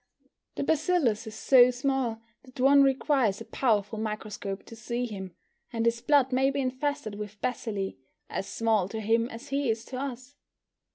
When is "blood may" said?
6.01-6.49